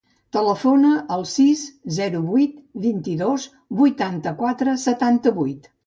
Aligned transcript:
Telefona 0.35 0.93
al 1.15 1.25
sis, 1.33 1.61
zero, 1.99 2.23
vuit, 2.33 2.57
vint-i-dos, 2.89 3.47
vuitanta-quatre, 3.83 4.79
setanta-vuit. 4.91 5.77